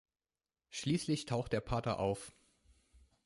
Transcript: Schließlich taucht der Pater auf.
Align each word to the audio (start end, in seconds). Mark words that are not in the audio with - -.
Schließlich 0.71 1.25
taucht 1.27 1.53
der 1.53 1.61
Pater 1.61 1.99
auf. 1.99 2.33